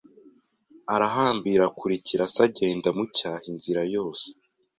arahambira 0.93 1.63
akurikira 1.69 2.23
se 2.33 2.39
agenda 2.47 2.85
amucyaha 2.89 3.43
inzira 3.51 3.81
yose 3.95 4.27